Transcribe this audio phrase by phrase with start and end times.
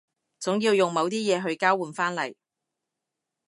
[0.39, 2.33] 總要用某啲嘢去交換返嚟